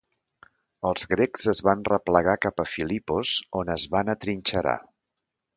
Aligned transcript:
Els 0.91 1.03
grecs 1.11 1.43
es 1.53 1.61
van 1.67 1.83
replegar 1.91 2.37
cap 2.47 2.63
a 2.65 2.67
Filipos, 2.71 3.35
on 3.63 3.73
es 3.77 3.87
van 3.97 4.11
atrinxerar. 4.15 4.79